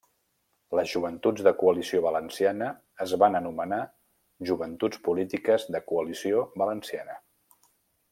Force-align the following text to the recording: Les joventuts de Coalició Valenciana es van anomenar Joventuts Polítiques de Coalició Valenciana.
Les 0.77 0.91
joventuts 0.91 1.43
de 1.47 1.51
Coalició 1.63 1.99
Valenciana 2.05 2.69
es 3.05 3.13
van 3.23 3.37
anomenar 3.41 3.81
Joventuts 4.51 5.03
Polítiques 5.09 5.67
de 5.77 5.83
Coalició 5.93 6.43
Valenciana. 6.63 7.19